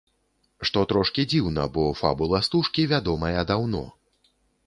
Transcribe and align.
Што 0.67 0.79
трошкі 0.91 1.25
дзіўна, 1.33 1.65
бо 1.75 1.83
фабула 1.99 2.41
стужкі 2.47 2.85
вядомая 2.93 3.41
даўно. 3.51 3.83